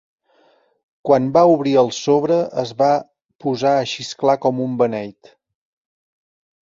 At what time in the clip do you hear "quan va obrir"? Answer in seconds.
1.09-1.73